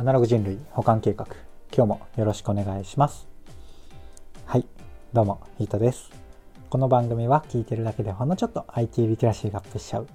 [0.00, 1.26] アナログ人類保管計画。
[1.76, 3.28] 今日もよろしくお願いします。
[4.46, 4.64] はい。
[5.12, 6.10] どうもヒートです。
[6.70, 10.06] この番組は聞いてるだけでほんのちょっと IT リテラシーがアップしちゃう。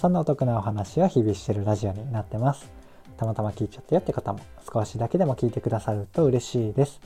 [0.00, 2.72] そんなお得なお話を日々してるラジオになってます。
[3.18, 4.40] たまたま聞いちゃったよって方も
[4.72, 6.98] 少しだけでも聞いてくださると嬉しいです。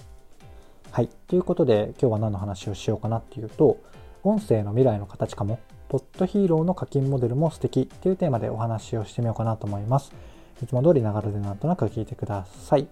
[0.93, 1.09] はい。
[1.27, 3.79] ということで今日は何の話をしようかなっていうと
[4.23, 5.59] 音声の未来の形かも。
[5.89, 10.13] ポッドヒーローの課金モデルも素敵っていうテーマでお話をしてみようかなと思います。
[10.63, 12.87] いつも通りながらでなんとなく聞いてください。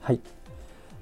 [0.00, 0.20] はい。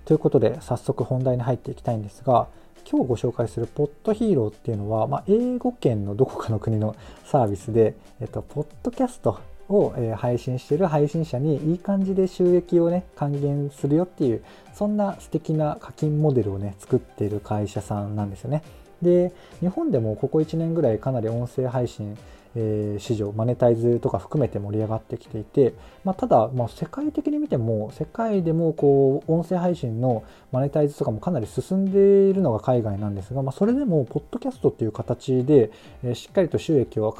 [0.04, 2.48] ということで、早速本題に入っていきたいんですが、
[2.88, 18.62] 今日ご紹介するポッドヒーローっていうのは、まあ、英語圏のどこかの国のサービスで、えっと、ポッドキャストを、配信してる配信者にいい感じで収益をね、還元するよっていう、そんな素敵な課金モデルをね、作っている会社さんなんですよね。
[19.00, 22.18] で、日本でもここ1年ぐらいかなり音声配信
[22.54, 25.74] えー、市場マネタイズとか含めて盛り上がってきていて、
[26.04, 31.98] まあ、ただ、まあ、世界的に見ても世界でもこう音声配信のマネタイズとかもかなり進んで
[32.30, 35.70] いるのが海外なんですが、まあ、それでもポッドキャストっていう形で、
[36.02, 37.12] えー、しっかりと収益を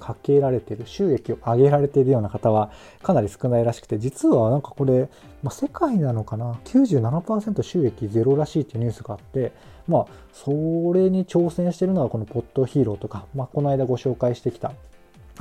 [0.00, 2.70] かけられてる収益を上げられているような方は
[3.02, 5.08] かなり少ないらしくて実はなんかこれ、
[5.42, 9.52] まあ、世界なのかな？97%収益ゼロらしいっていうニュースがあって
[9.86, 10.50] まあそ
[10.94, 14.72] れに挑戦してるのはこのポッドヒーローとか、まあ、この間ご紹介してきた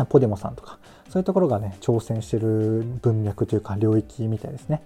[0.10, 0.80] ポディモさんとか
[1.10, 4.82] そういうところがね挑戦してる文脈というか領域みたいですね。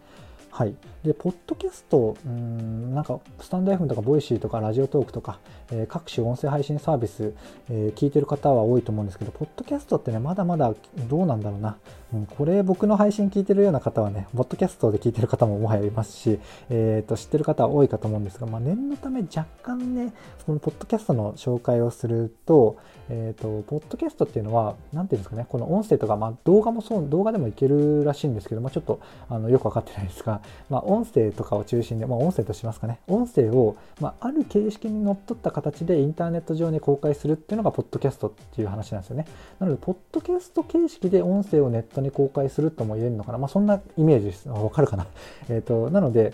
[0.57, 0.73] はい。
[1.03, 5.37] で、ポッドキャスト、うん、なんか、スタンド FM とか、ボイシーとか、ラジオトークとか、
[5.69, 7.35] えー、各種音声配信サービス、
[7.69, 10.73] えー、聞いてる方は多いと思うんですけど、ポッドキャストってね、まだまだ
[11.07, 11.77] どうなんだろうな。
[12.11, 16.39] うん、これ、僕の配信聞いてるような方はね、ポッドキャストで聞いてる方ももはやいますし、
[16.71, 20.11] え、ー、と、知ってる方は多いかと思うんですが、まあ、念のため若干ね、
[20.47, 22.77] このポッドキャストの紹介をすると、
[23.09, 39.25] えっ、と、ポッドキャストっていうのは、なんていうんですかね、この音声とか、まあ、動画もそう、動画でもいけるらしいんですけど、まあ、ちょっと、あの、よくわかってないですが、まあ、音声とかを中心に、まあ、音声としますかね、音声を、まあ、ある形式にのっとった形でインターネット上に公開するっていうのが、ポッドキャストっていう話なんですよね。
[39.59, 43.37] なので、ポッドキャスト形式で音声をネットに公開するとも言えるのかな。
[43.37, 44.49] まあ、そんなイメージです。
[44.49, 45.07] わかるかな。
[45.49, 46.33] えっ、と、なので、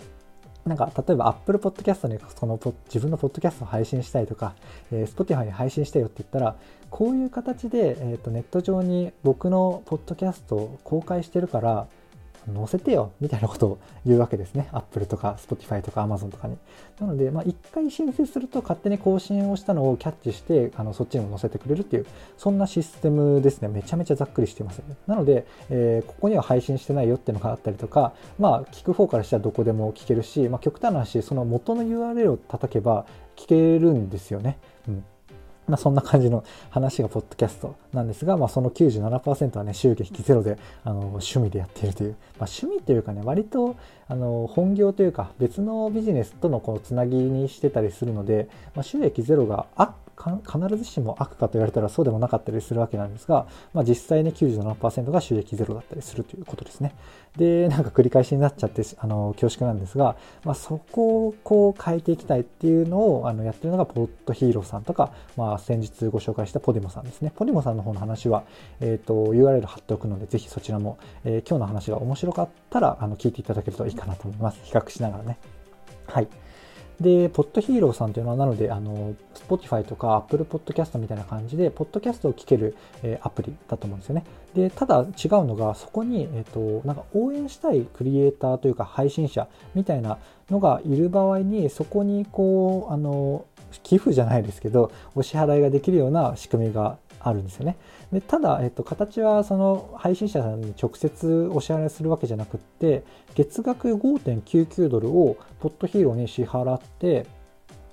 [0.66, 4.54] なんか、例えば Apple Podcast にその自分のポッドキャストを配信したいとか、
[4.90, 6.56] えー、Spotify に配信したいよって言ったら、
[6.90, 11.86] こういう形で、えーとネット上に僕のポッドキャストを公開してるから、
[12.52, 14.68] 載せてよみたいなことを言うわけですね。
[14.72, 16.56] Apple とか Spotify とか Amazon とかに。
[17.00, 22.06] なので、まあ、一回申請すると勝手に更新をしたのをキャッチして、あのそっちにも載せてくれるっていう、
[22.36, 23.68] そんなシステムですね。
[23.68, 24.96] めちゃめちゃざっくりしています、ね。
[25.06, 33.06] なので、えー、ここには配信してないよっていうのがあったりとか、まあ、聞く方からしたらどこでも聞けるし、まあ、極端な話、その元の URL を叩けば
[33.36, 34.58] 聞けるんですよね。
[34.88, 35.04] うん
[35.66, 43.76] まあ、そんな感じの話がポッドキャストなんですが、まあ、その97%はね、収益ゼロであの趣味でやっているという、まあ、趣味というかね、割と
[44.08, 56.94] あの本業というか別のビジネスとのこうつなぎにしてたりするので、まあ、収益ゼロがあっ必ずしも悪かと言われたらそうでもなかったりするわけなんですが、まあ、実際に97%が収益ゼロだったりするということですね。
[57.36, 67.32] で、 なんか繰り返しになっちゃって、あの、恐縮なんですが、まあ、そこをこう変えていきたいっていうのをあのやってるのがポッドヒーローさんとか、まあ、先日ご紹介したポディモさんですね。
[67.34, 68.44] ポディモさんの方の話は、
[68.80, 74.60] えっ、ー、と、URL 貼っておくので、ぜひそちらも、えー、今日の話が面白かったら、あの、聞いていただけるといいかなと思います。
[74.62, 75.38] 比較しながらね。
[76.06, 76.28] はい。
[77.00, 84.24] で、ポッドヒーローさんというのは、なので、あの、Spotify とか Apple Podcast みたいな感じで、ポッドキャストを聞ける、えー、アプリだと思うんですよね。
[84.54, 85.06] で、ただ違う
[85.44, 90.18] のが、そこに、えっ、ー、と、なんか応援したいクリエイターというか配信者みたいな
[90.50, 93.44] のがいる場合に、そこにこう、あの、
[93.82, 97.76] 寄付じゃないですけど、お支払いができるような仕組みがあるんですよね。
[98.12, 103.02] でただ、えっと、形はその配信者さんに直接お支払いするわけじゃなくって、
[103.34, 107.26] 月額5.99ドルをポッドヒーローに支払って、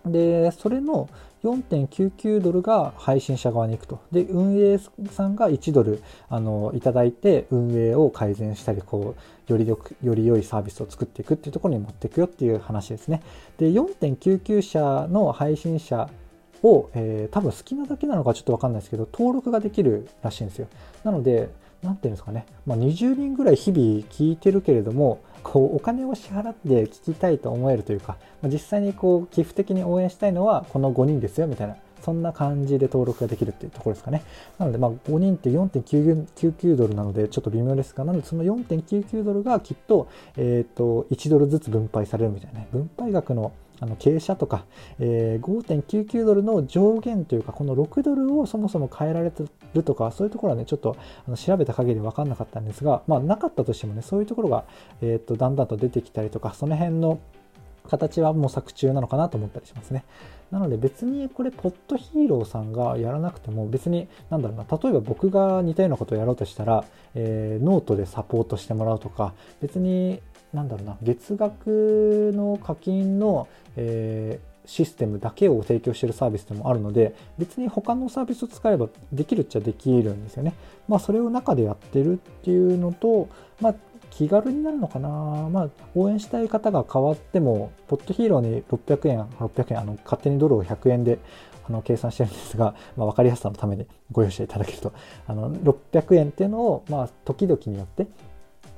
[0.05, 1.09] で、それの
[1.43, 3.99] 4.99ドルが配信者側に行くと。
[4.11, 9.15] で、運営さんが1ドル、あの、いただいて、運営を改善したり、こ
[9.47, 13.21] う、よりよく、より良いサービスを作っていくっていうところに持っていくよっていう話ですね。
[13.57, 16.09] で、4.99社の配信者
[16.63, 20.67] を、えー、多分好きなだけなのかちょっとわかんないですけど、登録ができるらしいんですよ。
[21.03, 21.49] なので、
[21.83, 34.23] なんていうんですかね、まあ、20人ぐらい日々聞いてるけれども、こうお金を支払って聞きたいと思えるというか、まあ、実際にこう寄付的に応援したいのはこの5人ですよみたいな、そんな感じで登録ができるっていうところですかね。
[34.59, 43.51] なので、まあ、5人って4.99ドルなのでちょっと微妙ですが、なのでその4.99ドルがきっと、えっ、ー、と、1ドルずつ分配されるみたいなね、分配額の
[43.81, 44.65] あの傾斜とか、
[44.99, 49.43] えー、5.99ドルの上限というか、この6ドルをそもそも変えられて
[49.73, 50.95] るとかそういうところはねちょっと
[51.27, 54.65] あの調べた限り分かんなかったんですがまあなかったとしてもねそういうところが、
[55.01, 57.19] えー、とだんだんと出てきたりとかその辺の
[57.89, 60.03] 形は模索中なのかなと思ったりしますね。
[60.51, 66.83] なので別にこれポッドヒーローさんがやらなくても別になんだろうな例えば僕が似たようなことをやろうとしたら、
[67.15, 70.21] えー、ノートでサポートしてもらうとか別に
[70.53, 80.53] なんだろうな月額の課金の、えーシステムだけを提供しているサービスでもあるので別に他のサービスを使えばできるっちゃできるんですよね。
[80.87, 83.27] まあそれを中でやってるっていうのと、
[83.59, 83.75] まあ
[84.09, 91.19] 気軽になるのかなまあ応援したい方が変わっても、ポッドヒーローに600円、600円、あの勝手にドルを100円で
[91.67, 94.93] あの計算してるんですが、まあ、分かりやすさのためにご容赦いただけると、
[95.27, 98.07] あの600円っていうのを、まあ、時々によって、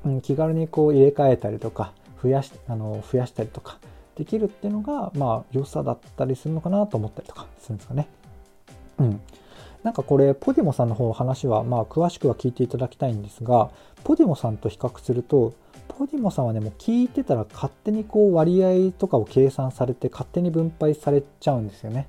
[0.06, 3.78] うん、気軽にこう入れ替えたりとか、増やしあの増やしたりとか、
[4.16, 8.08] できるっていうのが、まあ、良さだったりするのかなと思ったりとかするんですかね。
[9.00, 9.22] うん。
[9.84, 13.70] なんかこれ、ポディモさんの方の話は、まあ、詳しくは聞いていただきたいんですが、
[14.04, 15.54] ポディモさんと比較すると、
[15.90, 22.08] ポディモさんはね、もう聞いてたら勝手にこう割合とかを計算されて、勝手に分配されちゃうんですよね。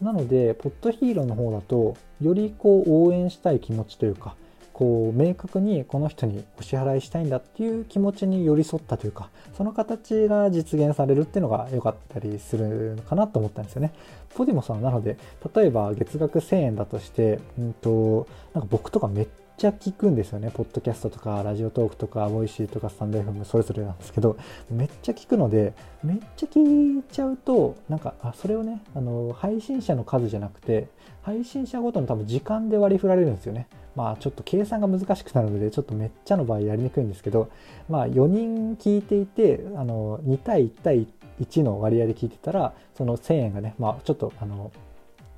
[0.00, 4.34] なので、ポッドヒーローの方だと、よりこう応援したい気持ちというか、
[4.72, 13.92] こう明確にこの人にお支払いしたいんだっていう気持ちに寄り添ったというかその形が実現されるっていうのが良かったりするのかなと思ったんですよね。
[14.34, 15.18] ポディモさんなので
[15.54, 19.26] 例えば月額1000円だとして、うんと、なんか僕とかめっ
[19.62, 20.50] ちゃ聞くんですよね。
[20.52, 24.36] ポッドキャストとか、ラジオトークとか、ボイシーとか、スタンド FM それぞれなんですけど、
[24.68, 25.72] めっちゃ聞くので、
[26.02, 30.88] めっちゃ聞いちゃうと、なんか、あ、それをね、あの、配信者の数じゃなくて、
[31.22, 33.68] 配信者ごとの多分時間で割り振られるんですよね。
[33.94, 37.50] まあちょっと計算が難しくなるのでちょっとめっちゃの場合やりにくいんですけど
[37.90, 41.06] まあ4人聞いていてあの2対1対
[41.42, 44.72] 1の割合で聞いてたらその1000円がねまあちょっとあの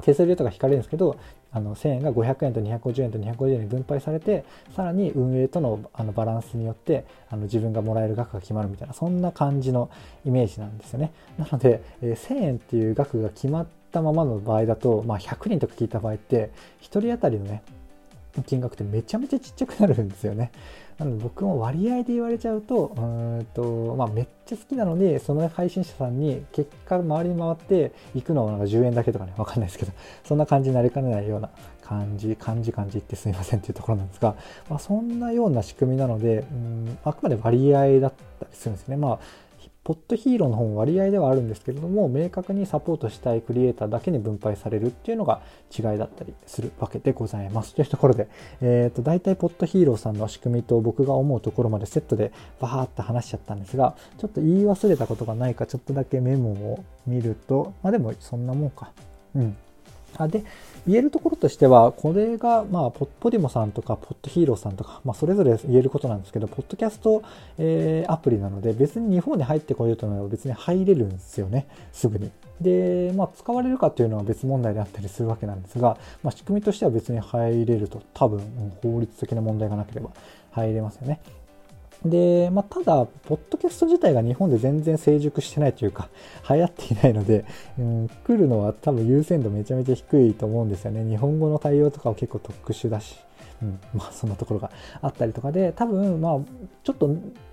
[0.04, 1.18] 手数料とか引かれるんですけど
[1.54, 9.88] あの1000円が500円と250円と250円に分配されてさらに運営とのあのバランスによってあの自分がもらえる額が決まるみたいなそんな感じの
[10.26, 11.12] イメージなんですよね。
[11.38, 16.50] なので、え、1000円っていう額が決まったままの場合だと、まあ、100人とか聞いた場合って
[16.82, 17.62] 1人当たりのね
[18.42, 20.50] 金額ってめちゃめちゃちっちゃくなるんですよね。
[20.98, 29.92] なので僕も割合で言われちゃうと、うんと、まあめっちゃ好きなのに、その配信者さんに結果周り回って行くのはなんか10円だけとかね、わかんないですけど、
[30.24, 31.50] そんな感じになりかねないような
[31.82, 34.36] 感じ、感じ感じってすいませんっていうところなんですが、
[34.68, 38.96] まあそんなような仕組みなので、うん、あくまで割合だったりするんですね。
[38.96, 39.18] まあ
[39.84, 47.74] ポッドヒーローの方も割合ではあるんですけれども明確にサポートしたいクリエイターだけに分配されるっていうのが違いだったりするわけでございます。
[47.74, 48.28] というところで、
[48.62, 58.90] えー、と大体ポッドヒーローさんの仕組みと僕が思うところまでセットでバーッと話しちゃったんですがちょっと言い忘れたことがないかちょっとだけメモを見るとまあでもそんなもんか。
[59.34, 59.56] うん。
[60.18, 60.44] あで
[60.86, 67.22] 言えるところとしては、これが、まあ、ポッディモさんとか、ポッドヒーローさんとか、まあ、それぞれ言えることなんですけど、ポッドキャスト、
[67.58, 72.30] えー、アプリなので、別に日本に入ってこようと思えば別に入れるんですよね、すぐに。
[72.60, 78.40] で、まあ、使われるかっていうのは別問題であったりするわけなんですが、まあ、仕組みとしては別に入れると、多分、
[78.82, 80.10] 法律的な問題がなければ
[80.52, 81.20] 入れますよね。
[82.04, 86.08] で、まあ、ただ、ポッドキャスト自体が日本で全然成熟してないというか、
[86.48, 87.44] 流行っていないので、
[87.78, 91.08] うん、来るのは多分優先度めちゃめちゃ低いと思うんですよね。
[91.08, 93.16] 日本語の対応とかは結構特殊だし、
[93.62, 94.70] うん、まあそんなところが
[95.00, 96.38] あったりとかで、多分、まあ、
[96.82, 97.08] ちょっと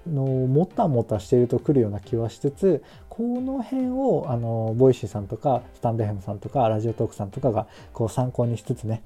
[0.06, 9.04] の、もたもたしていると来るような気はしつつ、この辺を、あの、ボイシーさんとか、スタンド FM さんとか、ラジオトークさんとかが、こう参考にしつつね、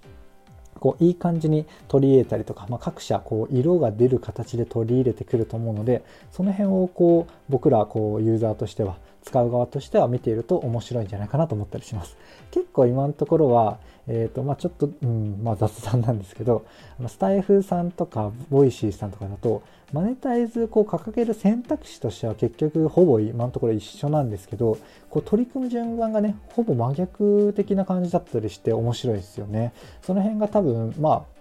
[0.80, 12.16] こういい感じに取り入れたりとか、まあ、各社こう色が出る形で取り入れてくると思うのでその辺をこう僕らこうユーザーとしては使う側としては見ていると面白いんじゃないかなと思ったりします。
[12.52, 16.66] 結構今のところは、えっ、ー、と、まあちょっと、うん、まあ雑談なんですけど、
[17.08, 19.64] スタイフさんとか、ボイシーさんとかだと、
[19.94, 24.78] マネタイズこう掲げる選択肢としては結局ほぼ今のところ一緒なんですけど、
[25.10, 29.74] こう取り組む順番がね、ほぼ真逆的な感じだったりして面白いですよね。
[30.04, 31.36] その辺が多分、まあ、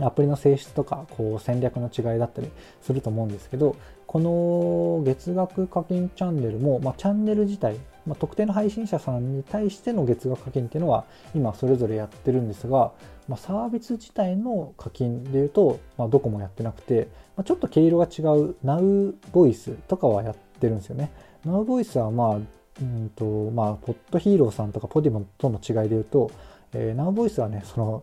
[0.00, 2.50] アプリの性質とかこう戦略の違いだったり
[2.80, 3.76] すると思うんですけど
[4.12, 11.04] この月額課金チャンネルも、まあ、チャンネル自体まあ、特定の配信者さんに対しての月額課金っていうのは
[11.34, 12.92] 今それぞれやってるんですが、
[13.28, 21.12] まあ、サービス自体の課金でいうと、まあ、どこもやってなくて、まあ、ちょっと毛色が違う Now Voice とかはやってるんですよね。
[21.46, 26.30] Now Voice はまあ、うんとまあ、ポッドヒーローさんとかポディモンとの違いで言うと、
[26.72, 28.02] えー、Now Voice はね、その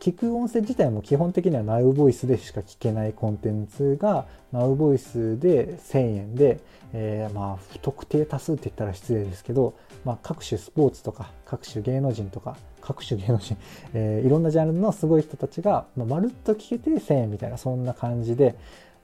[0.00, 6.60] 聞く音声自体も基本的には Now Voice でしか聞けないコンテンツが Now Voice で1000円で、
[6.92, 9.74] えー、まあ不特定多数って言ったら失礼ですけど、
[10.04, 13.56] まあ、各種スポーツとか各種芸能人とか各種芸能人、
[13.94, 18.54] えー、いろんなジャンルのすごい人たちが、まあ、まるっと聞けて1000円みたいなそんな感じで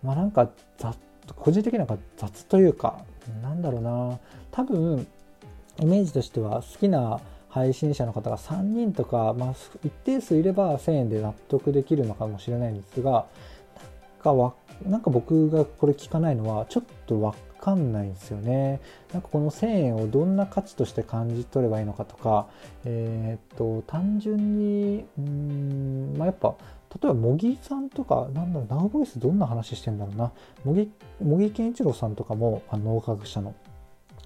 [0.02, 0.50] まあなんか
[1.36, 1.86] 個人的には
[2.16, 3.04] 雑というか
[3.42, 4.18] なんだろうな。
[4.50, 5.06] 多分
[5.80, 7.20] イメージとしては好きな
[7.54, 13.26] 配信者の方が3人とか、まあ、一定数いれば1000円で納得できるのかもしれないんですがなん
[14.20, 18.80] かわなんか僕がこれ聞かないのはちょっとわかんないんですよね。
[19.12, 22.49] なんかこの1000円をどんな価値として感じ取ればいいのかとか、
[22.84, 26.56] えー、っと単純にうんまあやっぱ
[27.02, 30.32] 例えば茂木さんとかなんだろうナウボイスどんな話してんだろうな
[30.64, 30.88] 茂
[31.38, 33.54] 木健一郎さんとかもあの脳科学者の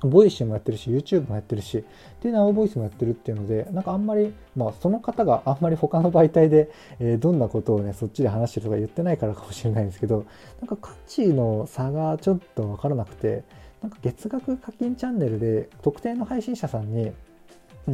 [0.03, 1.85] ボイシーもやってるし、YouTube もやってるし、
[2.23, 10.25] で、ナウボイスもやってるっていうので、なんかあんまり、まあ、その方があんまり他の媒体で、えー、どんなことをね、そっちで話してるとか言ってないからかもしれないんですけど、
[10.61, 13.43] なんか価値の差がちょっとわからなくて、
[13.83, 17.13] なんか月額課金チャンネルで特定の配信者さんに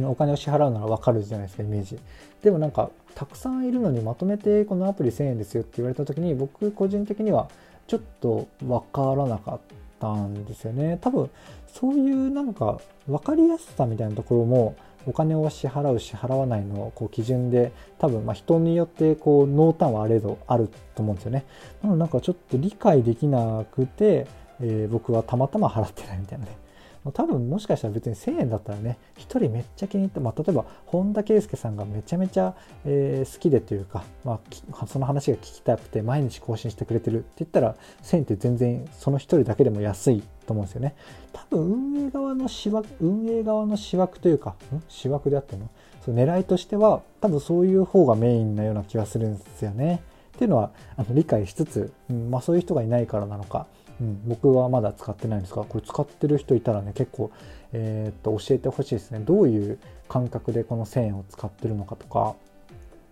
[0.03, 1.97] お金を支払うならわかるじゃないですか、イメージ。
[2.43, 7.49] でもなんか、たくさんいるのにまとめてこのアプリ1000円ですよって言われた時に、僕個人的には
[7.87, 10.97] ちょっとわからなかったんですよね。
[11.01, 11.29] 多分、
[11.67, 14.75] そういうなんか分かりやすさみたいなところも
[15.07, 21.45] お金を支払う支払わないのこう基準で多分ま人によってこう濃淡はあれどあると思うんですよね。
[21.83, 24.27] なのでなんかちょっと理解できなくて、
[24.61, 26.64] えー、僕はたまたま払ってないみたいなね。
[27.11, 34.39] 多分もしかしたら別に1000円だったらね、1人めっちゃ気に入って、まあ、例えば本田圭佑さんがめちゃめちゃ、えー、好きでというか、ま
[34.71, 40.95] あ、その話が聞きたくて毎日更新してくれてるって言ったら、1000円って全然その1人だけでも安いと思うんですよね。
[41.33, 44.83] 多分運営側の仕枠、運営側の仕枠というか、ん？
[44.89, 45.69] 仕枠であってるの
[46.05, 50.01] そ狙いとしては、多分そういう方がメインなような気がするんですよね。
[50.35, 53.67] っていうのはあの理解しつつ、うんまあ、そういう人がいないからなのか、
[54.01, 57.31] うん、僕はまだ使ってないんですがこれ使ってる人いたらね結構、
[57.71, 59.19] えー、っと教えてほしいですね。
[59.19, 62.35] どういう感覚でこの1000円を使ってるのかとか。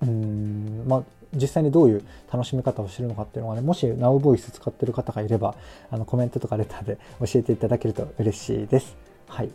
[0.02, 1.04] うんまあ
[1.36, 5.56] 実際にどういう楽しみ方をしてるのかっていうのがねもし NowVoice 使ってる方がいれば
[5.90, 8.96] あのコメントとかレターで教えていただけると嬉しいです。
[9.28, 9.50] はい、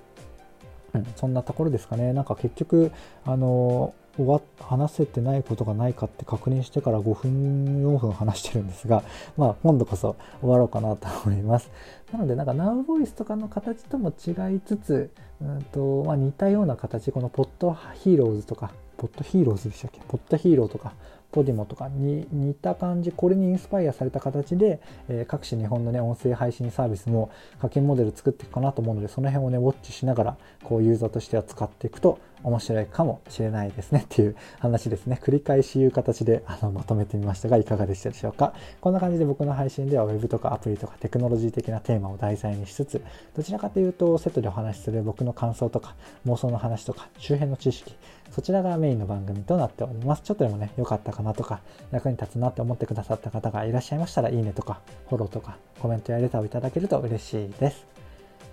[0.95, 2.13] うん、そんなところですかね。
[2.13, 2.91] なんか結局
[3.25, 9.03] あの終わ話せてないことがないかって確認してから5分4分話してるんですが
[9.37, 11.71] まあ今度こそ終わろうかなと思います。
[12.13, 15.11] なのでなんか Now Voice とかの形とも違いつつ
[15.41, 20.01] うんと、まあ、似たような形このポッドヒーローズとかポッドヒーローズでしたっけ？
[20.09, 20.93] ポッドヒーローとか
[21.31, 27.31] ポディモとかに似た感じこれにインスパイアされた形で、えー、各種日本のね音声配信サービスも
[27.61, 43.03] 課金モデル作っていくかなと思うのでその辺をねウォッチしながらこうユーザーとしては使っていくと面白いかもしれないですねっていう話ですね 繰り返し言う形であのまとめてみましたがいかがでしたでしょうかこんな感じで僕の配信では Web とかアプリとかテクノロジー的なテーマを題材にしつつ
[43.37, 45.95] どちらかというとセットでお話しする僕の感想とか
[46.27, 47.95] 妄想の話とか周辺の知識
[48.31, 50.23] そちらがメインの番組となっております。
[50.23, 51.61] ちょっとでもね、良かったかなとか、
[51.91, 57.87] 役に立つなって思ってくださった方がいらっしゃいましたら、いいねとか、フォローとか、コメントやレターをいただけると嬉しいです。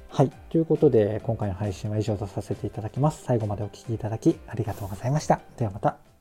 [0.09, 0.31] はい。
[0.49, 3.23] ということで、今回の配信は以上とさせていただきます。
[3.23, 5.41] 最後までお聴きいただきありがとうございました。
[5.57, 6.14] ではまた。